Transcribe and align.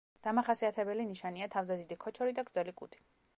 დამახასიათებელი 0.27 1.05
ნიშანია 1.09 1.49
თავზე 1.57 1.77
დიდი 1.83 1.99
ქოჩორი 2.07 2.35
და 2.41 2.47
გრძელი 2.49 2.75
კუდი. 2.83 3.05